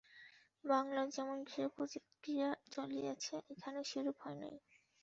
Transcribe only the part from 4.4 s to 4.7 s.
নাই।